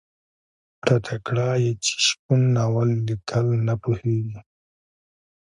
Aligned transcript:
راته 0.87 1.15
کړه 1.25 1.47
یې 1.63 1.71
چې 1.83 1.93
شپون 2.07 2.41
ناول 2.55 2.89
ليکل 3.07 3.47
نه 3.67 3.73
پوهېږي. 3.81 4.39